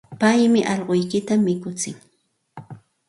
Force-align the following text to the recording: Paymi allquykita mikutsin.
Paymi 0.21 0.61
allquykita 0.73 1.33
mikutsin. 1.45 1.95